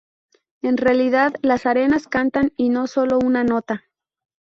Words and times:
En 0.63 0.77
realidad, 0.77 1.35
las 1.43 1.67
arenas 1.67 2.07
cantan, 2.07 2.53
y 2.57 2.69
no 2.69 2.87
sólo 2.87 3.19
una 3.23 3.43
nota. 3.43 3.83